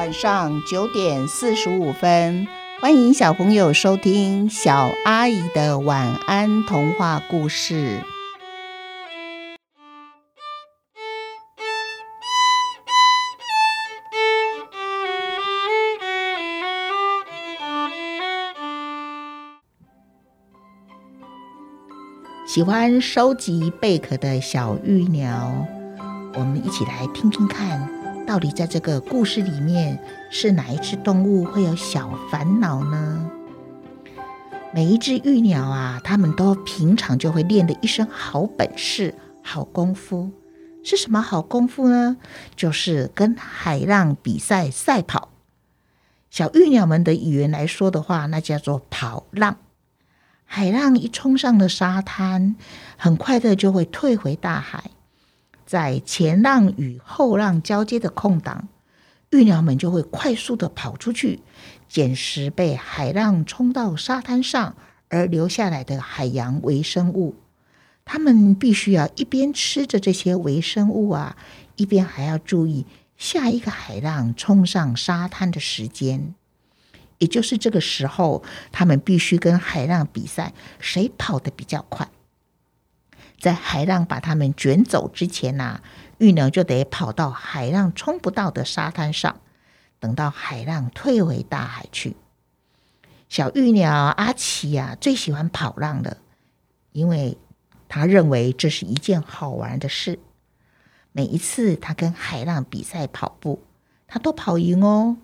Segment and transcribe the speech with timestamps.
[0.00, 2.48] 晚上九点四十五分，
[2.80, 8.00] 欢迎小朋友收听小阿姨的晚安童话故事。
[22.46, 25.52] 喜欢收集贝壳的小玉鸟，
[26.32, 27.86] 我们一起来听听看，
[28.30, 29.98] 到底在这个故事里面
[30.30, 33.28] 是哪一只动物会有小烦恼呢？
[34.72, 40.30] 每一只玉鸟啊，它们都平常就会练的一身好本事、好功夫。
[40.84, 42.18] 是什么好功夫呢？
[42.54, 45.30] 就是跟海浪比赛赛跑。
[46.30, 49.56] 小玉鸟们的语言来说的话，那叫做跑浪。
[50.44, 52.54] 海浪一冲上了沙滩，
[52.96, 54.84] 很快的就会退回大海。
[55.70, 58.66] 在前浪与后浪交接的空档，
[59.30, 61.44] 玉鸟们就会快速的跑出去，
[61.88, 64.74] 捡拾被海浪冲到沙滩上
[65.08, 67.36] 而留下来的海洋微生物。
[68.04, 71.36] 它们必须要一边吃着这些微生物啊，
[71.76, 72.84] 一边还要注意
[73.16, 76.34] 下一个海浪冲上沙滩的时间。
[77.18, 82.08] 也就是这个时候，他们必须跟海浪比赛，谁跑得比较快。
[83.40, 85.80] 在海浪把它们卷走之前呐，
[86.18, 89.40] 玉鸟就得跑到海浪冲不到的沙滩上，
[89.98, 92.14] 等到海浪退回大海去。
[93.28, 96.18] 小玉鸟阿奇呀，最喜欢跑浪了，
[96.92, 97.38] 因为
[97.88, 100.18] 他认为这是一件好玩的事。
[101.12, 103.64] 每一次他跟海浪比赛跑步，
[104.06, 105.16] 他都跑赢哦，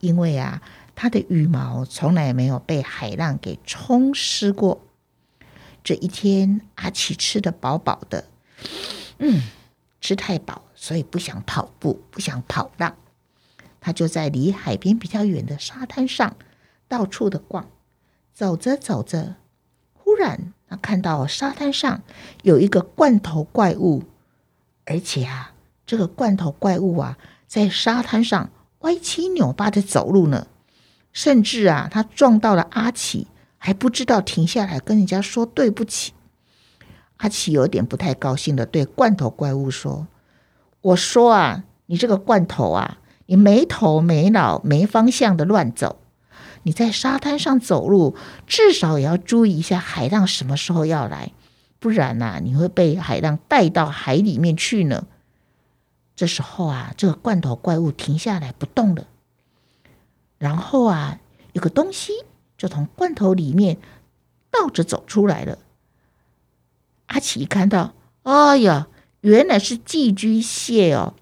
[0.00, 0.62] 因为啊。
[0.98, 4.85] 它的羽毛从来没有被海浪给冲湿过。
[5.86, 8.24] 这一天，阿奇吃的饱饱的，
[9.20, 9.40] 嗯，
[10.00, 12.96] 吃太饱，所以不想跑步，不想跑浪。
[13.80, 16.34] 他就在离海边比较远的沙滩上
[16.88, 17.70] 到处的逛。
[18.34, 19.36] 走着走着，
[19.94, 22.02] 忽然他看到沙滩上
[22.42, 24.02] 有一个罐头怪物，
[24.86, 25.54] 而且啊，
[25.86, 27.16] 这个罐头怪物啊，
[27.46, 30.48] 在沙滩上歪七扭八的走路呢。
[31.12, 36.12] 甚至啊，他撞到了阿奇，还不知道停下来跟人家说对不起。
[37.18, 40.06] 阿奇有点不太高兴的对罐头怪物说
[40.82, 45.98] ：“我说啊，你这个罐头啊，你没头没脑没方向的乱走。
[46.64, 51.32] 你在沙滩上走路，至少也要注意一下海浪什么时候要来，
[51.78, 55.06] 不然呐，你会被海浪带到海里面去呢。”
[56.14, 59.06] 这时候啊，这个罐头怪物停下来不动了。
[60.38, 61.18] 然后啊，
[61.52, 62.12] 有个东西
[62.56, 63.78] 就从罐头里面
[64.50, 65.58] 倒着走出来了。
[67.06, 68.88] 阿奇一看到，哎呀，
[69.20, 71.14] 原来是寄居蟹哦！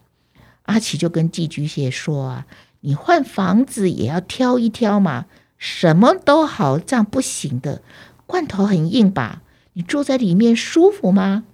[0.63, 2.47] 阿奇就跟寄居蟹说：“啊，
[2.81, 5.27] 你换房子也要挑一挑嘛，
[5.59, 7.83] 什么都好，这样不行的。
[8.27, 9.43] 罐头很硬吧？
[9.75, 11.45] 你住在里面舒服吗？”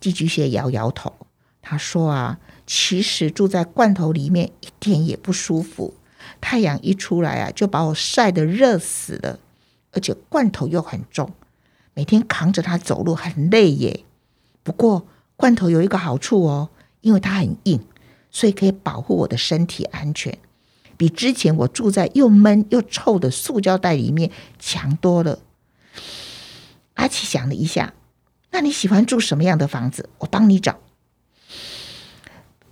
[0.00, 1.12] 寄居蟹摇摇头，
[1.60, 5.94] 他说：“啊，其实住在罐头里面一点也不舒服。”
[6.40, 9.38] 太阳一出来啊，就把我晒得热死了，
[9.92, 11.32] 而且罐头又很重，
[11.94, 14.04] 每天扛着它走路很累耶。
[14.62, 15.06] 不过
[15.36, 17.80] 罐头有一个好处哦，因为它很硬，
[18.30, 20.38] 所以可以保护我的身体安全，
[20.96, 25.40] 比之前我住在又闷又臭的塑胶袋里面强多了。
[26.94, 27.94] 阿奇想了一下，
[28.50, 30.08] 那你喜欢住什么样的房子？
[30.18, 30.78] 我帮你找。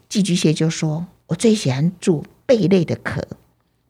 [0.08, 3.22] 寄居蟹就说：“我最喜欢住贝类的壳。”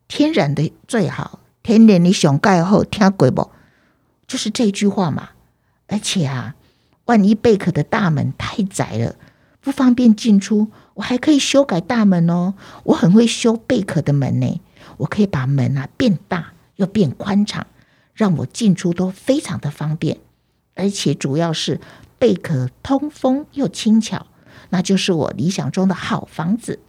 [0.06, 3.50] 天然的最好，天然的上盖后听鬼不？
[4.26, 5.30] 就是这句话嘛。
[5.86, 6.54] 而且啊，
[7.06, 9.16] 万一贝壳的大门太窄了，
[9.60, 12.54] 不方便进出，我还可以修改大门哦。
[12.84, 14.60] 我很会修贝壳的门呢，
[14.98, 17.66] 我可以把门啊变大又变宽敞，
[18.12, 20.18] 让我进出都非常的方便。
[20.74, 21.80] 而且主要是
[22.18, 24.26] 贝壳通风又轻巧，
[24.70, 26.80] 那就是我理想中的好房子。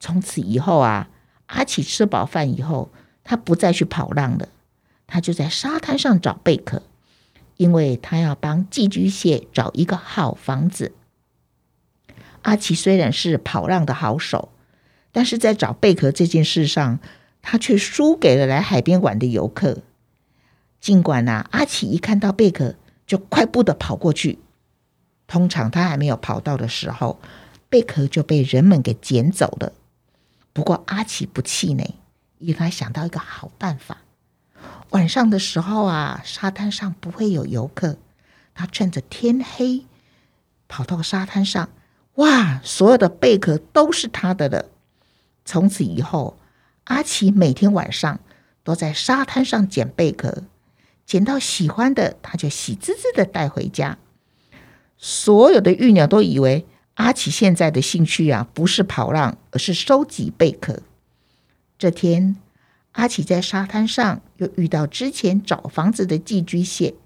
[0.00, 1.08] 从此以后啊。
[1.46, 2.90] 阿奇吃饱饭以后，
[3.24, 4.48] 他不再去跑浪了，
[5.06, 6.82] 他就在沙滩上找贝壳，
[7.56, 10.92] 因为他要帮寄居蟹找一个好房子。
[12.42, 14.50] 阿奇虽然是跑浪的好手，
[15.10, 16.98] 但是在找贝壳这件事上，
[17.40, 19.78] 他却输给了来海边玩的游客。
[20.82, 22.74] 尽管呐，阿奇一看到贝壳
[23.06, 24.38] 就快步的跑过去，
[25.26, 27.18] 通常他还没有跑到的时候，
[27.70, 29.72] 贝壳就被人们给捡走了。
[30.58, 31.94] 不过阿奇不气馁，
[32.38, 33.98] 因为他想到一个好办法。
[34.90, 37.96] 晚上的时候啊，沙滩上不会有游客，
[38.56, 39.86] 他趁着天黑
[40.66, 41.68] 跑到沙滩上，
[42.14, 44.64] 哇，所有的贝壳都是他的了。
[45.44, 46.36] 从此以后，
[46.86, 48.18] 阿奇每天晚上
[48.64, 50.42] 都在沙滩上捡贝壳，
[51.06, 53.96] 捡到喜欢的，他就喜滋滋的带回家。
[54.96, 56.66] 所有的玉鸟都以为
[56.98, 60.82] 阿奇现在的兴趣啊，不是跑浪，而是收集贝壳。
[61.78, 62.34] 这天，
[62.92, 66.96] 阿奇在沙滩上又遇到之前找房子的寄居蟹，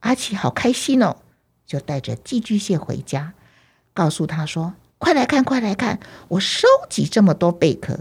[0.00, 1.18] 阿奇好开心哦，
[1.64, 3.32] 就带着寄居蟹回家，
[3.94, 8.00] 告诉他说：“快来看，快来看，我收集这么多贝壳。”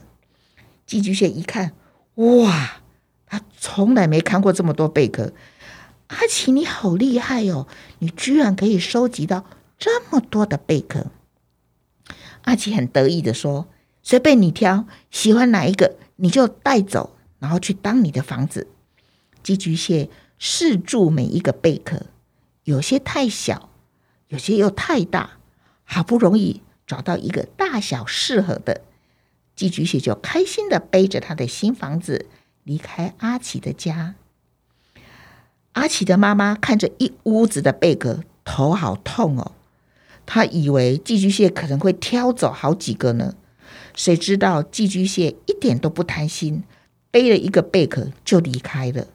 [0.87, 1.73] 寄居蟹一看，
[2.15, 2.81] 哇，
[3.27, 5.33] 他从来没看过这么多贝壳。
[6.07, 7.67] 阿奇，你好厉害哦！
[7.99, 9.45] 你居然可以收集到
[9.77, 11.11] 这么多的贝壳。
[12.47, 13.67] 阿奇很得意的说
[14.01, 18.67] ：“随便你挑，喜欢哪一个你就带走，然后去当你的房子。”
[19.43, 20.09] 寄居蟹
[20.39, 22.05] 试住每一个贝壳，
[22.63, 23.69] 有些太小，
[24.29, 25.31] 有些又太大，
[25.83, 28.79] 好不容易找到一个大小适合的，
[29.53, 32.27] 寄居蟹就开心的背着他的新房子
[32.63, 34.15] 离开阿奇的家。
[35.73, 39.51] 阿奇的妈妈看着一屋子的贝壳，头好痛哦。
[40.27, 43.33] 他以为寄居蟹可能会挑走好几个呢，
[43.95, 46.63] 谁知道寄居蟹一点都不贪心，
[47.09, 49.07] 背了一个贝壳就离开了。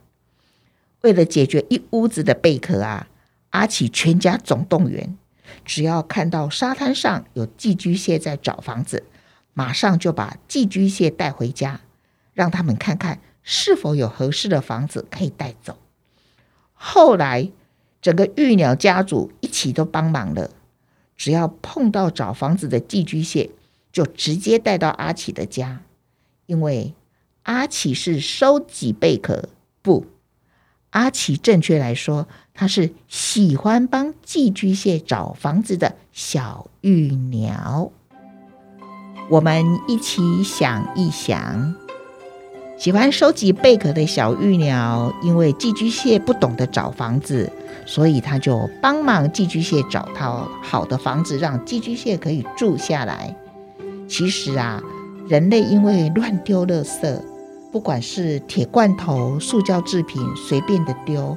[1.03, 3.09] 为了解决一屋子的贝壳啊，
[3.50, 5.17] 阿奇全家总动员，
[5.64, 9.05] 只要看到沙滩上有寄居蟹在找房子，
[9.53, 11.82] 马上就把寄居蟹带回家，
[12.32, 15.76] 让他们看看是否有合适的房子可以带走。
[16.73, 17.50] 后来，
[18.00, 20.50] 整个玉鸟家族一起都帮忙了。
[21.17, 23.50] 只要碰到找房子的寄居蟹，
[23.93, 25.82] 就直接带到阿奇的家。
[26.47, 26.94] 因为
[27.44, 29.49] 阿奇是收集贝壳，
[29.81, 30.06] 不，
[30.91, 37.91] 阿奇正确来说，他是喜欢帮寄居蟹找房子的小玉鸟。
[39.31, 41.81] 我们一起想一想。
[42.78, 47.48] 喜欢收集贝壳的小玉鸟，因为寄居蟹不懂得找房子，
[47.86, 53.34] 所以他就帮忙寄居蟹找套好的房子，让寄居蟹可以住下来。
[54.08, 54.82] 其实啊，
[55.28, 57.16] 人类因为乱丢垃圾，
[57.70, 61.36] 不管是铁罐头、塑胶制品，随便的丢，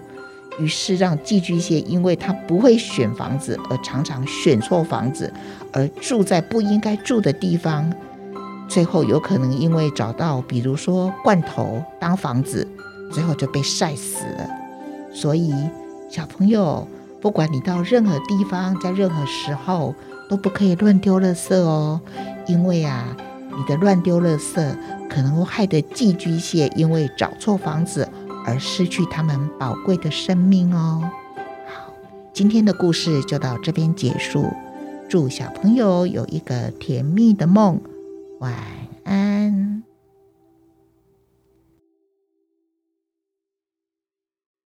[0.58, 5.32] 于是让寄居蟹因为它不会选房子，而常常选错房子，
[5.72, 7.94] 而住在不应该住的地方。
[8.68, 12.68] 最后有可能因为找到，比如说罐头当房子，
[13.12, 14.50] 最后就被晒死了。
[15.14, 15.54] 所以
[16.10, 16.88] 小朋友，
[17.22, 19.94] 不管你到任何地方，在任何时候，
[20.30, 22.02] 都不可以乱丢垃圾哦。
[22.48, 23.16] 因为啊，
[23.56, 24.76] 你的乱丢垃圾，
[25.10, 28.08] 可能会害得寄居蟹因为找错房子
[28.46, 31.10] 而失去他们宝贵的生命哦。
[31.68, 31.94] 好，
[32.34, 34.52] 今天的故事就到这边结束。
[35.08, 37.80] 祝小朋友有一个甜蜜的梦。
[38.40, 38.54] 晚
[39.04, 39.75] 安。